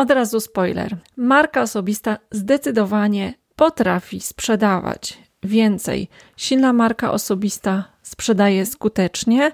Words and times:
Od 0.00 0.10
razu 0.10 0.40
spoiler. 0.40 0.96
Marka 1.16 1.62
osobista 1.62 2.18
zdecydowanie 2.30 3.34
potrafi 3.56 4.20
sprzedawać 4.20 5.18
więcej. 5.42 6.08
Silna 6.36 6.72
marka 6.72 7.12
osobista 7.12 7.84
sprzedaje 8.02 8.66
skutecznie, 8.66 9.52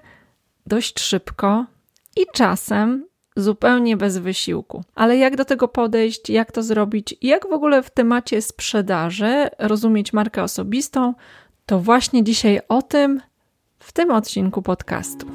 dość 0.67 1.01
szybko 1.01 1.67
i 2.17 2.27
czasem 2.33 3.07
zupełnie 3.37 3.97
bez 3.97 4.19
wysiłku. 4.19 4.85
Ale 4.95 5.17
jak 5.17 5.37
do 5.37 5.45
tego 5.45 5.69
podejść, 5.69 6.31
jak 6.31 6.53
to 6.53 6.63
zrobić, 6.63 7.15
jak 7.23 7.49
w 7.49 7.53
ogóle 7.53 7.83
w 7.83 7.91
temacie 7.91 8.43
sprzedaży 8.43 9.49
rozumieć 9.59 10.13
markę 10.13 10.43
osobistą, 10.43 11.15
to 11.67 11.79
właśnie 11.81 12.25
dzisiaj 12.25 12.61
o 12.69 12.83
tym 12.83 13.21
w 13.79 13.93
tym 13.93 14.11
odcinku 14.11 14.63
podcastu. 14.63 15.27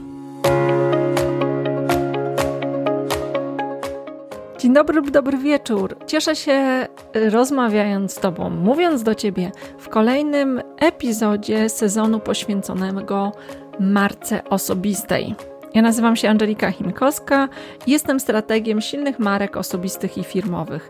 Dzień 4.61 4.73
dobry 4.73 4.95
lub 4.95 5.11
dobry 5.11 5.37
wieczór. 5.37 5.97
Cieszę 6.07 6.35
się 6.35 6.87
y, 7.15 7.29
rozmawiając 7.29 8.13
z 8.13 8.19
Tobą, 8.19 8.49
mówiąc 8.49 9.03
do 9.03 9.15
Ciebie 9.15 9.51
w 9.77 9.89
kolejnym 9.89 10.61
epizodzie 10.79 11.69
sezonu 11.69 12.19
poświęconego 12.19 13.31
marce 13.79 14.43
osobistej. 14.43 15.35
Ja 15.73 15.81
nazywam 15.81 16.15
się 16.15 16.29
Angelika 16.29 16.71
Chinkowska 16.71 17.49
jestem 17.87 18.19
strategiem 18.19 18.81
silnych 18.81 19.19
marek 19.19 19.57
osobistych 19.57 20.17
i 20.17 20.23
firmowych. 20.23 20.89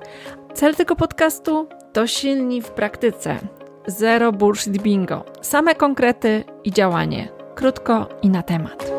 Cel 0.54 0.76
tego 0.76 0.96
podcastu 0.96 1.68
to 1.94 2.08
silni 2.08 2.62
w 2.62 2.70
praktyce. 2.70 3.36
Zero 3.88 4.32
bullshit 4.32 4.82
bingo. 4.82 5.26
Same 5.42 5.76
konkrety 5.76 6.44
i 6.64 6.72
działanie. 6.72 7.30
Krótko 7.56 8.10
i 8.22 8.30
na 8.30 8.44
temat. 8.44 8.91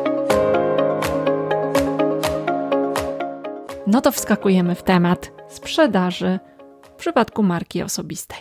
No 3.87 4.01
to 4.01 4.11
wskakujemy 4.11 4.75
w 4.75 4.83
temat 4.83 5.31
sprzedaży 5.47 6.39
w 6.81 6.89
przypadku 6.89 7.43
marki 7.43 7.83
osobistej. 7.83 8.37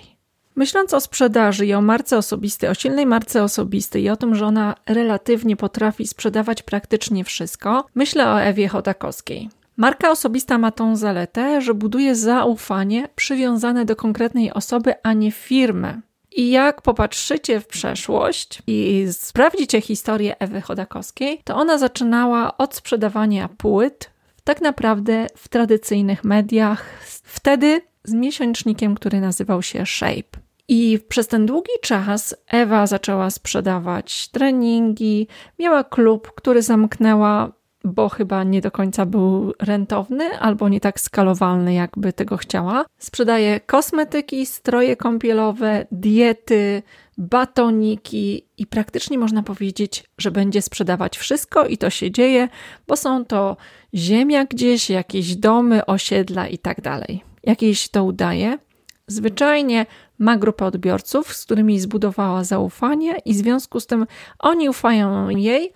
Myśląc 0.56 0.94
o 0.94 1.00
sprzedaży 1.00 1.66
i 1.66 1.74
o 1.74 1.80
marce 1.80 2.18
osobistej, 2.18 2.70
o 2.70 2.74
silnej 2.74 3.06
marce 3.06 3.42
osobistej 3.42 4.02
i 4.02 4.10
o 4.10 4.16
tym, 4.16 4.34
że 4.34 4.46
ona 4.46 4.74
relatywnie 4.86 5.56
potrafi 5.56 6.06
sprzedawać 6.06 6.62
praktycznie 6.62 7.24
wszystko, 7.24 7.86
myślę 7.94 8.30
o 8.30 8.42
Ewie 8.42 8.68
Chodakowskiej. 8.68 9.48
Marka 9.76 10.10
osobista 10.10 10.58
ma 10.58 10.70
tą 10.70 10.96
zaletę, 10.96 11.60
że 11.60 11.74
buduje 11.74 12.14
zaufanie 12.14 13.08
przywiązane 13.16 13.84
do 13.84 13.96
konkretnej 13.96 14.52
osoby, 14.52 14.94
a 15.02 15.12
nie 15.12 15.32
firmy. 15.32 16.00
I 16.36 16.50
jak 16.50 16.82
popatrzycie 16.82 17.60
w 17.60 17.66
przeszłość 17.66 18.62
i 18.66 19.06
sprawdzicie 19.10 19.80
historię 19.80 20.38
Ewy 20.38 20.60
Chodakowskiej, 20.60 21.40
to 21.44 21.56
ona 21.56 21.78
zaczynała 21.78 22.56
od 22.56 22.74
sprzedawania 22.74 23.48
płyt, 23.48 24.10
tak 24.44 24.60
naprawdę 24.60 25.26
w 25.36 25.48
tradycyjnych 25.48 26.24
mediach, 26.24 26.84
wtedy 27.22 27.80
z 28.04 28.12
miesięcznikiem, 28.12 28.94
który 28.94 29.20
nazywał 29.20 29.62
się 29.62 29.86
Shape. 29.86 30.42
I 30.68 30.98
przez 31.08 31.28
ten 31.28 31.46
długi 31.46 31.72
czas 31.82 32.36
Ewa 32.48 32.86
zaczęła 32.86 33.30
sprzedawać 33.30 34.28
treningi, 34.28 35.28
miała 35.58 35.84
klub, 35.84 36.32
który 36.34 36.62
zamknęła, 36.62 37.52
bo 37.84 38.08
chyba 38.08 38.44
nie 38.44 38.60
do 38.60 38.70
końca 38.70 39.06
był 39.06 39.52
rentowny 39.60 40.38
albo 40.38 40.68
nie 40.68 40.80
tak 40.80 41.00
skalowalny, 41.00 41.74
jakby 41.74 42.12
tego 42.12 42.36
chciała. 42.36 42.84
Sprzedaje 42.98 43.60
kosmetyki, 43.60 44.46
stroje 44.46 44.96
kąpielowe, 44.96 45.86
diety, 45.92 46.82
batoniki 47.18 48.46
i 48.58 48.66
praktycznie 48.66 49.18
można 49.18 49.42
powiedzieć, 49.42 50.04
że 50.18 50.30
będzie 50.30 50.62
sprzedawać 50.62 51.18
wszystko 51.18 51.66
i 51.66 51.78
to 51.78 51.90
się 51.90 52.10
dzieje, 52.10 52.48
bo 52.86 52.96
są 52.96 53.24
to 53.24 53.56
ziemia 53.94 54.44
gdzieś, 54.44 54.90
jakieś 54.90 55.36
domy, 55.36 55.86
osiedla 55.86 56.48
i 56.48 56.58
tak 56.58 56.80
dalej. 56.80 57.24
Jak 57.42 57.62
jej 57.62 57.74
się 57.74 57.88
to 57.88 58.04
udaje? 58.04 58.58
Zwyczajnie 59.06 59.86
ma 60.18 60.36
grupę 60.36 60.64
odbiorców, 60.64 61.34
z 61.34 61.44
którymi 61.44 61.80
zbudowała 61.80 62.44
zaufanie, 62.44 63.18
i 63.24 63.34
w 63.34 63.36
związku 63.36 63.80
z 63.80 63.86
tym 63.86 64.06
oni 64.38 64.68
ufają 64.68 65.28
jej 65.28 65.72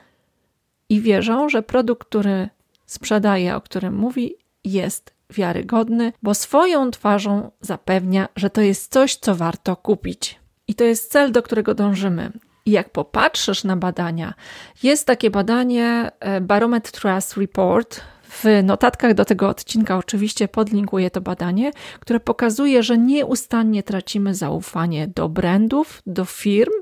i 0.88 1.00
wierzą, 1.00 1.48
że 1.48 1.62
produkt, 1.62 2.08
który 2.08 2.48
sprzedaje, 2.86 3.56
o 3.56 3.60
którym 3.60 3.94
mówi, 3.94 4.34
jest 4.64 5.14
wiarygodny, 5.30 6.12
bo 6.22 6.34
swoją 6.34 6.90
twarzą 6.90 7.50
zapewnia, 7.60 8.28
że 8.36 8.50
to 8.50 8.60
jest 8.60 8.92
coś, 8.92 9.16
co 9.16 9.34
warto 9.34 9.76
kupić. 9.76 10.40
I 10.68 10.74
to 10.74 10.84
jest 10.84 11.12
cel, 11.12 11.32
do 11.32 11.42
którego 11.42 11.74
dążymy. 11.74 12.32
I 12.66 12.70
jak 12.70 12.90
popatrzysz 12.90 13.64
na 13.64 13.76
badania, 13.76 14.34
jest 14.82 15.06
takie 15.06 15.30
badanie 15.30 16.10
e, 16.20 16.40
Barometer 16.40 16.92
Trust 16.92 17.36
Report. 17.36 18.00
W 18.28 18.44
notatkach 18.64 19.14
do 19.14 19.24
tego 19.24 19.48
odcinka 19.48 19.96
oczywiście 19.96 20.48
podlinkuję 20.48 21.10
to 21.10 21.20
badanie, 21.20 21.70
które 22.00 22.20
pokazuje, 22.20 22.82
że 22.82 22.98
nieustannie 22.98 23.82
tracimy 23.82 24.34
zaufanie 24.34 25.08
do 25.08 25.28
brandów, 25.28 26.02
do 26.06 26.24
firm, 26.24 26.72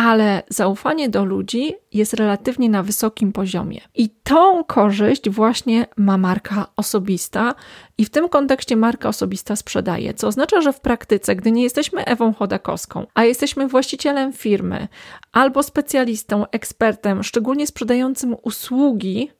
ale 0.00 0.42
zaufanie 0.48 1.08
do 1.08 1.24
ludzi 1.24 1.74
jest 1.92 2.14
relatywnie 2.14 2.68
na 2.68 2.82
wysokim 2.82 3.32
poziomie. 3.32 3.80
I 3.94 4.08
tą 4.08 4.64
korzyść 4.64 5.30
właśnie 5.30 5.86
ma 5.96 6.18
marka 6.18 6.66
osobista, 6.76 7.54
i 7.98 8.04
w 8.04 8.10
tym 8.10 8.28
kontekście 8.28 8.76
marka 8.76 9.08
osobista 9.08 9.56
sprzedaje, 9.56 10.14
co 10.14 10.26
oznacza, 10.26 10.60
że 10.60 10.72
w 10.72 10.80
praktyce, 10.80 11.36
gdy 11.36 11.52
nie 11.52 11.62
jesteśmy 11.62 12.04
Ewą 12.04 12.34
Chodakowską, 12.34 13.06
a 13.14 13.24
jesteśmy 13.24 13.68
właścicielem 13.68 14.32
firmy 14.32 14.88
albo 15.32 15.62
specjalistą, 15.62 16.44
ekspertem, 16.52 17.22
szczególnie 17.22 17.66
sprzedającym 17.66 18.36
usługi, 18.42 19.30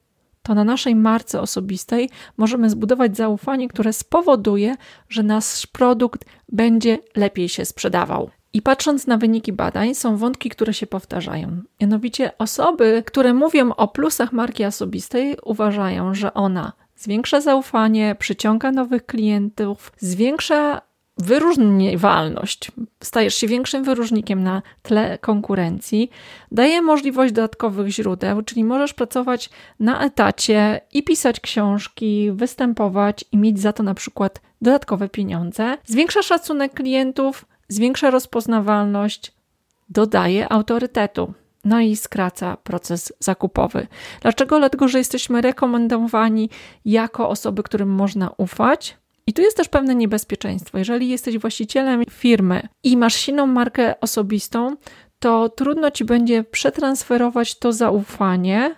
to 0.42 0.54
na 0.54 0.64
naszej 0.64 0.94
marce 0.94 1.40
osobistej 1.40 2.10
możemy 2.36 2.70
zbudować 2.70 3.16
zaufanie, 3.16 3.68
które 3.68 3.92
spowoduje, 3.92 4.76
że 5.08 5.22
nasz 5.22 5.66
produkt 5.66 6.24
będzie 6.52 6.98
lepiej 7.16 7.48
się 7.48 7.64
sprzedawał. 7.64 8.30
I 8.52 8.62
patrząc 8.62 9.06
na 9.06 9.16
wyniki 9.16 9.52
badań, 9.52 9.94
są 9.94 10.16
wątki, 10.16 10.50
które 10.50 10.74
się 10.74 10.86
powtarzają. 10.86 11.62
Mianowicie 11.80 12.38
osoby, 12.38 13.02
które 13.06 13.34
mówią 13.34 13.74
o 13.74 13.88
plusach 13.88 14.32
marki 14.32 14.64
osobistej, 14.64 15.36
uważają, 15.44 16.14
że 16.14 16.34
ona 16.34 16.72
zwiększa 16.96 17.40
zaufanie, 17.40 18.16
przyciąga 18.18 18.72
nowych 18.72 19.06
klientów, 19.06 19.92
zwiększa 19.98 20.82
wyróżniwalność. 21.18 22.72
Stajesz 23.02 23.34
się 23.34 23.46
większym 23.46 23.84
wyróżnikiem 23.84 24.42
na 24.42 24.62
tle 24.82 25.18
konkurencji, 25.18 26.10
daje 26.52 26.82
możliwość 26.82 27.32
dodatkowych 27.32 27.88
źródeł, 27.88 28.42
czyli 28.42 28.64
możesz 28.64 28.94
pracować 28.94 29.50
na 29.80 30.04
etacie 30.04 30.80
i 30.92 31.02
pisać 31.02 31.40
książki, 31.40 32.32
występować 32.32 33.24
i 33.32 33.36
mieć 33.36 33.60
za 33.60 33.72
to 33.72 33.82
na 33.82 33.94
przykład 33.94 34.40
dodatkowe 34.62 35.08
pieniądze. 35.08 35.78
Zwiększa 35.84 36.22
szacunek 36.22 36.74
klientów, 36.74 37.44
zwiększa 37.70 38.10
rozpoznawalność, 38.10 39.32
dodaje 39.88 40.52
autorytetu. 40.52 41.34
No 41.64 41.80
i 41.80 41.96
skraca 41.96 42.56
proces 42.56 43.12
zakupowy. 43.18 43.86
Dlaczego? 44.22 44.58
Dlatego, 44.58 44.88
że 44.88 44.98
jesteśmy 44.98 45.40
rekomendowani 45.40 46.50
jako 46.84 47.28
osoby, 47.28 47.62
którym 47.62 47.88
można 47.88 48.30
ufać. 48.36 48.96
I 49.26 49.32
tu 49.32 49.42
jest 49.42 49.56
też 49.56 49.68
pewne 49.68 49.94
niebezpieczeństwo. 49.94 50.78
Jeżeli 50.78 51.08
jesteś 51.08 51.38
właścicielem 51.38 52.04
firmy 52.10 52.68
i 52.82 52.96
masz 52.96 53.14
silną 53.14 53.46
markę 53.46 54.00
osobistą, 54.00 54.76
to 55.18 55.48
trudno 55.48 55.90
ci 55.90 56.04
będzie 56.04 56.44
przetransferować 56.44 57.58
to 57.58 57.72
zaufanie 57.72 58.74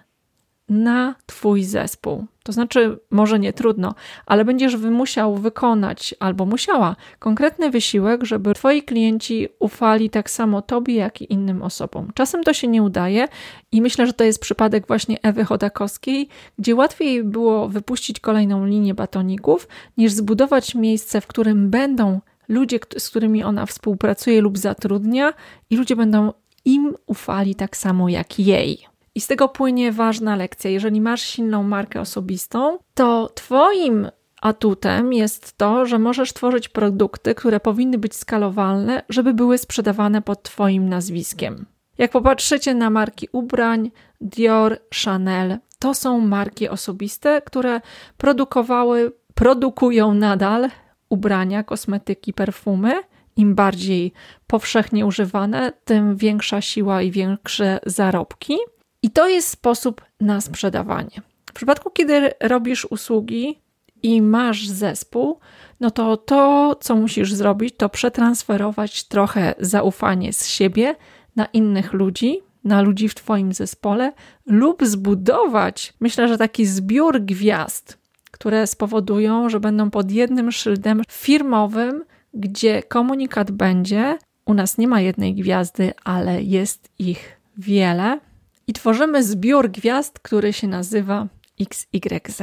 na 0.69 1.14
Twój 1.26 1.64
zespół. 1.64 2.26
To 2.42 2.53
znaczy, 2.53 2.98
może 3.10 3.38
nie 3.38 3.53
trudno, 3.53 3.94
ale 4.26 4.44
będziesz 4.44 4.76
musiał 4.76 5.36
wykonać 5.36 6.14
albo 6.20 6.47
musiała 6.47 6.97
konkretny 7.19 7.70
wysiłek, 7.70 8.25
żeby 8.25 8.54
Twoi 8.54 8.82
klienci 8.82 9.48
ufali 9.58 10.10
tak 10.10 10.30
samo 10.30 10.62
Tobie, 10.62 10.94
jak 10.94 11.22
i 11.22 11.32
innym 11.32 11.62
osobom. 11.62 12.10
Czasem 12.14 12.44
to 12.44 12.52
się 12.52 12.69
nie 12.69 12.82
udaje 12.82 13.28
i 13.72 13.82
myślę, 13.82 14.06
że 14.06 14.12
to 14.12 14.25
jest 14.25 14.41
przypadek 14.41 14.86
właśnie 14.86 15.19
Ewy 15.22 15.44
Chodakowskiej, 15.44 16.28
gdzie 16.58 16.75
łatwiej 16.75 17.25
było 17.25 17.69
wypuścić 17.69 18.20
kolejną 18.20 18.66
linię 18.66 18.94
batoników, 18.94 19.69
niż 19.97 20.12
zbudować 20.12 20.75
miejsce, 20.75 21.20
w 21.20 21.26
którym 21.26 21.70
będą 21.70 22.20
ludzie, 22.49 22.78
z 22.99 23.11
którymi 23.11 23.44
ona 23.44 23.66
współpracuje 23.66 24.40
lub 24.40 24.58
zatrudnia, 24.58 25.32
i 25.70 25.76
ludzie 25.76 25.96
będą 25.96 26.32
im 26.64 26.94
ufali 27.06 27.55
tak 27.55 27.76
samo 27.76 28.08
jak 28.08 28.38
jej. 28.38 28.91
I 29.14 29.20
z 29.20 29.26
tego 29.26 29.49
płynie 29.49 29.93
ważna 29.93 30.37
lekcja. 30.37 30.70
Jeżeli 30.70 31.00
masz 31.00 31.23
silną 31.23 31.62
markę 31.62 32.00
osobistą, 32.00 32.79
to 32.94 33.31
Twoim 33.35 34.09
atutem 34.41 35.12
jest 35.12 35.56
to, 35.56 35.87
że 35.87 35.99
możesz 35.99 36.32
tworzyć 36.32 36.69
produkty, 36.69 37.35
które 37.35 37.61
powinny 37.61 37.99
być 37.99 38.17
skalowalne, 38.17 39.03
żeby 39.09 39.35
były 39.35 39.59
sprzedawane 39.59 40.23
pod 40.23 40.43
Twoim 40.43 40.88
nazwiskiem. 40.88 41.67
Jak 41.99 42.11
popatrzycie 42.11 42.75
na 42.75 42.91
marki 42.91 43.29
ubrań, 43.32 43.91
Dior, 44.20 44.79
Chanel, 45.05 45.59
to 45.79 45.94
są 45.94 46.20
marki 46.20 46.69
osobiste, 46.69 47.43
które 47.43 47.81
produkowały, 48.17 49.12
produkują 49.35 50.14
nadal 50.14 50.69
ubrania, 51.09 51.62
kosmetyki, 51.62 52.32
perfumy. 52.32 52.93
Im 53.37 53.55
bardziej 53.55 54.12
powszechnie 54.47 55.06
używane, 55.06 55.73
tym 55.85 56.17
większa 56.17 56.61
siła 56.61 57.03
i 57.03 57.11
większe 57.11 57.81
zarobki. 57.87 58.56
I 59.02 59.10
to 59.10 59.28
jest 59.28 59.49
sposób 59.49 60.02
na 60.20 60.40
sprzedawanie. 60.40 61.22
W 61.46 61.52
przypadku, 61.52 61.90
kiedy 61.90 62.31
robisz 62.40 62.84
usługi, 62.84 63.62
i 64.02 64.22
masz 64.22 64.69
zespół, 64.69 65.38
no 65.81 65.90
to 65.90 66.16
to, 66.16 66.75
co 66.81 66.96
musisz 66.96 67.34
zrobić, 67.34 67.75
to 67.76 67.88
przetransferować 67.88 69.04
trochę 69.04 69.54
zaufanie 69.58 70.32
z 70.32 70.46
siebie 70.46 70.96
na 71.37 71.46
innych 71.46 71.93
ludzi, 71.93 72.40
na 72.64 72.82
ludzi 72.82 73.08
w 73.08 73.14
Twoim 73.14 73.52
zespole, 73.52 74.12
lub 74.46 74.87
zbudować, 74.87 75.94
myślę, 76.00 76.28
że 76.28 76.38
taki 76.38 76.66
zbiór 76.66 77.20
gwiazd, 77.20 77.99
które 78.31 78.66
spowodują, 78.66 79.49
że 79.49 79.60
będą 79.60 79.90
pod 79.90 80.10
jednym 80.10 80.52
szyldem 80.52 81.02
firmowym, 81.10 82.04
gdzie 82.34 82.82
komunikat 82.82 83.50
będzie. 83.50 84.19
U 84.44 84.54
nas 84.54 84.78
nie 84.78 84.88
ma 84.88 85.00
jednej 85.00 85.34
gwiazdy, 85.34 85.93
ale 86.04 86.43
jest 86.43 86.88
ich 86.99 87.40
wiele. 87.58 88.20
I 88.67 88.73
tworzymy 88.73 89.23
zbiór 89.23 89.70
gwiazd, 89.70 90.19
który 90.19 90.53
się 90.53 90.69
nazywa 90.69 91.29
XYZ. 91.61 92.43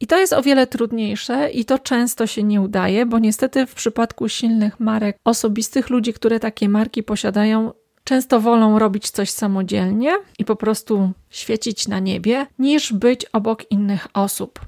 I 0.00 0.06
to 0.06 0.18
jest 0.18 0.32
o 0.32 0.42
wiele 0.42 0.66
trudniejsze 0.66 1.50
i 1.50 1.64
to 1.64 1.78
często 1.78 2.26
się 2.26 2.42
nie 2.42 2.60
udaje, 2.60 3.06
bo 3.06 3.18
niestety 3.18 3.66
w 3.66 3.74
przypadku 3.74 4.28
silnych 4.28 4.80
marek 4.80 5.18
osobistych, 5.24 5.90
ludzi, 5.90 6.12
które 6.12 6.40
takie 6.40 6.68
marki 6.68 7.02
posiadają, 7.02 7.72
często 8.04 8.40
wolą 8.40 8.78
robić 8.78 9.10
coś 9.10 9.30
samodzielnie 9.30 10.12
i 10.38 10.44
po 10.44 10.56
prostu 10.56 11.12
świecić 11.34 11.88
na 11.88 11.98
niebie, 11.98 12.46
niż 12.58 12.92
być 12.92 13.26
obok 13.26 13.70
innych 13.70 14.06
osób. 14.14 14.60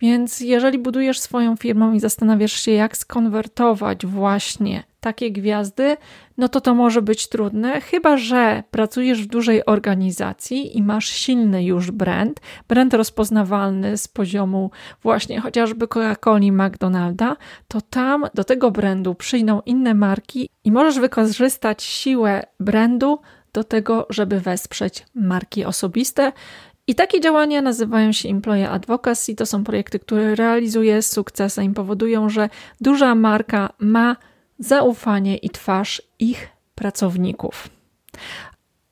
Więc 0.00 0.40
jeżeli 0.40 0.78
budujesz 0.78 1.20
swoją 1.20 1.56
firmę 1.56 1.92
i 1.96 2.00
zastanawiasz 2.00 2.52
się, 2.52 2.72
jak 2.72 2.96
skonwertować 2.96 4.06
właśnie 4.06 4.84
takie 5.00 5.32
gwiazdy, 5.32 5.96
no 6.38 6.48
to 6.48 6.60
to 6.60 6.74
może 6.74 7.02
być 7.02 7.28
trudne, 7.28 7.80
chyba 7.80 8.16
że 8.16 8.62
pracujesz 8.70 9.22
w 9.22 9.26
dużej 9.26 9.66
organizacji 9.66 10.78
i 10.78 10.82
masz 10.82 11.08
silny 11.08 11.64
już 11.64 11.90
brand, 11.90 12.40
brand 12.68 12.94
rozpoznawalny 12.94 13.96
z 13.96 14.08
poziomu 14.08 14.70
właśnie 15.02 15.40
chociażby 15.40 15.86
Coca-Coli, 15.86 16.52
McDonalda, 16.52 17.36
to 17.68 17.80
tam 17.80 18.26
do 18.34 18.44
tego 18.44 18.70
brandu 18.70 19.14
przyjdą 19.14 19.60
inne 19.66 19.94
marki 19.94 20.48
i 20.64 20.72
możesz 20.72 20.98
wykorzystać 20.98 21.82
siłę 21.82 22.42
brandu 22.60 23.18
do 23.52 23.64
tego, 23.64 24.06
żeby 24.10 24.40
wesprzeć 24.40 25.06
marki 25.14 25.64
osobiste. 25.64 26.32
I 26.86 26.94
takie 26.94 27.20
działania 27.20 27.62
nazywają 27.62 28.12
się 28.12 28.28
Employee 28.28 28.64
Advocacy. 28.64 29.34
To 29.34 29.46
są 29.46 29.64
projekty, 29.64 29.98
które 29.98 30.34
realizuje 30.34 31.02
z 31.02 31.12
sukcesem 31.12 31.64
i 31.64 31.74
powodują, 31.74 32.28
że 32.28 32.48
duża 32.80 33.14
marka 33.14 33.72
ma 33.78 34.16
zaufanie 34.58 35.36
i 35.36 35.50
twarz 35.50 36.02
ich 36.18 36.48
pracowników. 36.74 37.68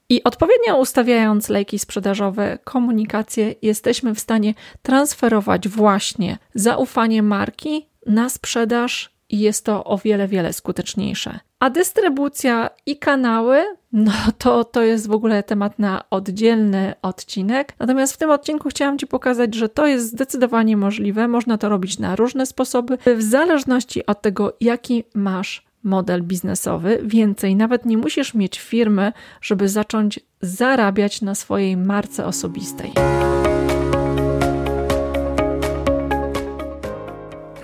I 0.08 0.24
odpowiednio 0.24 0.76
ustawiając 0.76 1.48
lejki 1.48 1.78
sprzedażowe, 1.78 2.58
komunikację, 2.64 3.54
jesteśmy 3.62 4.14
w 4.14 4.20
stanie 4.20 4.54
transferować 4.82 5.68
właśnie 5.68 6.38
zaufanie 6.54 7.22
marki 7.22 7.86
na 8.06 8.28
sprzedaż 8.28 9.19
i 9.30 9.38
jest 9.38 9.64
to 9.64 9.84
o 9.84 9.98
wiele, 9.98 10.28
wiele 10.28 10.52
skuteczniejsze. 10.52 11.40
A 11.58 11.70
dystrybucja 11.70 12.70
i 12.86 12.96
kanały, 12.96 13.64
no 13.92 14.12
to, 14.38 14.64
to 14.64 14.82
jest 14.82 15.08
w 15.08 15.12
ogóle 15.12 15.42
temat 15.42 15.78
na 15.78 16.04
oddzielny 16.10 16.94
odcinek. 17.02 17.74
Natomiast 17.78 18.14
w 18.14 18.16
tym 18.16 18.30
odcinku 18.30 18.68
chciałam 18.68 18.98
Ci 18.98 19.06
pokazać, 19.06 19.54
że 19.54 19.68
to 19.68 19.86
jest 19.86 20.06
zdecydowanie 20.06 20.76
możliwe. 20.76 21.28
Można 21.28 21.58
to 21.58 21.68
robić 21.68 21.98
na 21.98 22.16
różne 22.16 22.46
sposoby, 22.46 22.98
w 23.16 23.22
zależności 23.22 24.06
od 24.06 24.22
tego, 24.22 24.56
jaki 24.60 25.04
masz 25.14 25.70
model 25.82 26.22
biznesowy. 26.22 27.00
Więcej, 27.02 27.56
nawet 27.56 27.86
nie 27.86 27.98
musisz 27.98 28.34
mieć 28.34 28.60
firmy, 28.60 29.12
żeby 29.40 29.68
zacząć 29.68 30.20
zarabiać 30.40 31.22
na 31.22 31.34
swojej 31.34 31.76
marce 31.76 32.26
osobistej. 32.26 32.92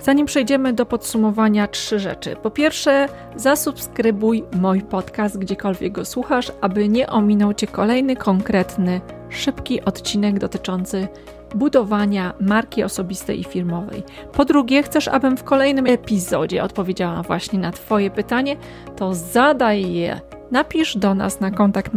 Zanim 0.07 0.25
przejdziemy 0.25 0.73
do 0.73 0.85
podsumowania, 0.85 1.67
trzy 1.67 1.99
rzeczy. 1.99 2.35
Po 2.35 2.51
pierwsze, 2.51 3.07
zasubskrybuj 3.35 4.43
mój 4.61 4.81
podcast, 4.81 5.37
gdziekolwiek 5.37 5.93
go 5.93 6.05
słuchasz, 6.05 6.51
aby 6.61 6.89
nie 6.89 7.07
ominął 7.09 7.53
Cię 7.53 7.67
kolejny 7.67 8.15
konkretny, 8.15 9.01
szybki 9.29 9.81
odcinek 9.81 10.39
dotyczący 10.39 11.07
budowania 11.55 12.33
marki 12.39 12.83
osobistej 12.83 13.39
i 13.39 13.43
firmowej. 13.43 14.03
Po 14.33 14.45
drugie, 14.45 14.83
chcesz, 14.83 15.07
abym 15.07 15.37
w 15.37 15.43
kolejnym 15.43 15.87
epizodzie 15.87 16.63
odpowiedziała 16.63 17.21
właśnie 17.21 17.59
na 17.59 17.71
Twoje 17.71 18.09
pytanie, 18.09 18.55
to 18.95 19.13
zadaj 19.13 19.93
je. 19.93 20.21
Napisz 20.51 20.97
do 20.97 21.15
nas 21.15 21.39
na 21.39 21.51
kontakt 21.51 21.93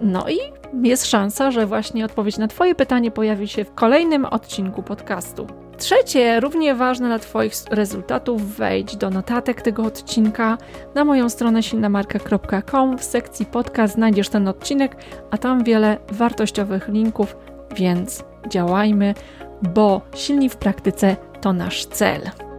no 0.00 0.28
i 0.28 0.38
jest 0.82 1.06
szansa, 1.06 1.50
że 1.50 1.66
właśnie 1.66 2.04
odpowiedź 2.04 2.38
na 2.38 2.48
Twoje 2.48 2.74
pytanie 2.74 3.10
pojawi 3.10 3.48
się 3.48 3.64
w 3.64 3.74
kolejnym 3.74 4.24
odcinku 4.24 4.82
podcastu. 4.82 5.69
Trzecie, 5.80 6.40
równie 6.40 6.74
ważne 6.74 7.08
dla 7.08 7.18
Twoich 7.18 7.52
rezultatów, 7.70 8.56
wejdź 8.56 8.96
do 8.96 9.10
notatek 9.10 9.62
tego 9.62 9.82
odcinka 9.82 10.58
na 10.94 11.04
moją 11.04 11.28
stronę 11.28 11.62
silnamarka.com. 11.62 12.98
W 12.98 13.04
sekcji 13.04 13.46
podcast 13.46 13.94
znajdziesz 13.94 14.28
ten 14.28 14.48
odcinek, 14.48 14.96
a 15.30 15.38
tam 15.38 15.64
wiele 15.64 15.98
wartościowych 16.12 16.88
linków, 16.88 17.36
więc 17.76 18.24
działajmy, 18.48 19.14
bo 19.62 20.00
silni 20.14 20.48
w 20.48 20.56
praktyce 20.56 21.16
to 21.40 21.52
nasz 21.52 21.86
cel. 21.86 22.49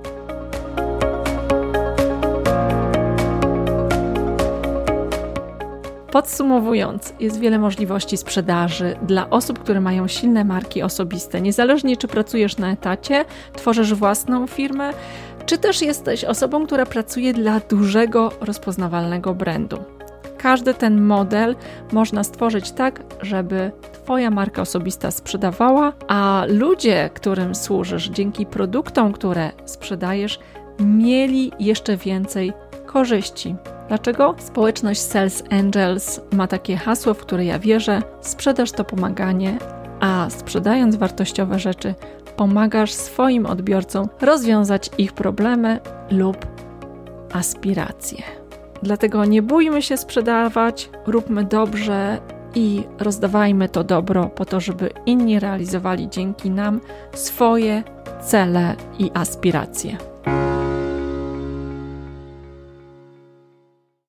Podsumowując, 6.12 7.13
jest 7.19 7.40
wiele 7.40 7.60
możliwości 7.60 8.18
sprzedaży 8.18 8.96
dla 9.02 9.30
osób, 9.30 9.60
które 9.60 9.81
mają 9.81 10.08
silne 10.08 10.44
marki 10.44 10.84
osobiste. 10.84 11.42
Niezależnie 11.42 11.98
czy 11.98 12.08
pracujesz 12.08 12.58
na 12.58 12.72
etacie, 12.72 13.25
tworzysz 13.54 13.94
własną 13.94 14.48
firmę, 14.48 14.94
czy 15.46 15.58
też 15.58 15.81
jesteś 15.81 16.25
osobą, 16.25 16.66
która 16.66 16.86
pracuje 16.86 17.34
dla 17.34 17.60
dużego, 17.60 18.31
rozpoznawalnego 18.42 19.34
brandu. 19.34 19.78
Każdy 20.38 20.74
ten 20.74 21.02
model 21.02 21.56
można 21.92 22.24
stworzyć 22.24 22.72
tak, 22.72 23.04
żeby 23.22 23.72
Twoja 24.04 24.31
marka 24.31 24.62
osobista 24.62 25.12
sprzedawała, 25.12 25.94
a 26.07 26.44
ludzie, 26.48 27.10
którym 27.14 27.56
służysz 27.56 28.10
dzięki 28.10 28.46
produktom, 28.46 29.14
które 29.14 29.52
sprzedajesz, 29.66 30.40
mieli 30.80 31.52
jeszcze 31.60 31.98
więcej 31.98 32.54
korzyści. 32.86 33.56
Dlaczego? 33.92 34.36
Społeczność 34.38 35.02
Sales 35.02 35.44
Angels 35.50 36.22
ma 36.34 36.48
takie 36.48 36.78
hasło, 36.78 37.14
w 37.14 37.18
które 37.18 37.46
ja 37.46 37.60
wierzę: 37.60 38.02
sprzedaż 38.22 38.72
to 38.72 38.84
pomaganie, 38.84 39.58
a 40.00 40.28
sprzedając 40.30 40.96
wartościowe 40.96 41.60
rzeczy, 41.60 41.94
pomagasz 42.36 42.94
swoim 42.94 43.46
odbiorcom 43.46 44.10
rozwiązać 44.22 44.90
ich 44.98 45.14
problemy 45.14 45.80
lub 46.12 46.38
aspiracje. 47.33 48.24
Dlatego 48.83 49.26
nie 49.26 49.42
bójmy 49.42 49.81
się 49.81 49.98
sprzedawać, 49.98 50.90
róbmy 51.07 51.44
dobrze 51.44 52.18
i 52.56 52.83
rozdawajmy 53.00 53.69
to 53.69 53.83
dobro 53.83 54.26
po 54.26 54.45
to, 54.45 54.60
żeby 54.60 54.90
inni 55.06 55.40
realizowali 55.40 56.10
dzięki 56.10 56.50
nam 56.50 56.81
swoje 57.14 57.83
cele 58.21 58.76
i 59.00 59.12
aspiracje. 59.14 60.10